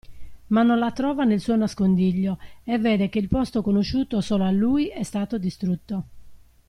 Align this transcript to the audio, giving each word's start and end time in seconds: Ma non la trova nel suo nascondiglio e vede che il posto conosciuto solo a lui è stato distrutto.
Ma 0.47 0.63
non 0.63 0.79
la 0.79 0.91
trova 0.91 1.25
nel 1.25 1.39
suo 1.39 1.55
nascondiglio 1.55 2.39
e 2.63 2.79
vede 2.79 3.07
che 3.07 3.19
il 3.19 3.27
posto 3.27 3.61
conosciuto 3.61 4.19
solo 4.19 4.43
a 4.45 4.49
lui 4.49 4.87
è 4.87 5.03
stato 5.03 5.37
distrutto. 5.37 6.03